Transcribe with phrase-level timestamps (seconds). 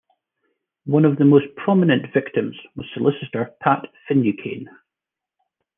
[0.87, 4.67] One of the most prominent victims was solicitor Pat Finucane.